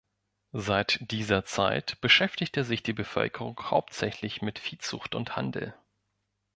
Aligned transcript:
Seit 0.57 0.97
dieser 1.11 1.45
Zeit 1.45 2.01
beschäftigte 2.01 2.63
sich 2.63 2.81
die 2.81 2.91
Bevölkerung 2.91 3.61
hauptsächlich 3.69 4.41
mit 4.41 4.57
Viehzucht 4.57 5.13
und 5.13 5.33
-handel. 5.35 5.75